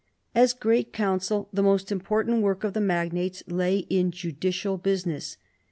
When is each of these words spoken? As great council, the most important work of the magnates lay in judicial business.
As 0.33 0.53
great 0.53 0.91
council, 0.91 1.47
the 1.53 1.61
most 1.61 1.91
important 1.91 2.41
work 2.41 2.63
of 2.63 2.73
the 2.73 2.81
magnates 2.81 3.43
lay 3.47 3.85
in 3.87 4.09
judicial 4.09 4.79
business. 4.79 5.37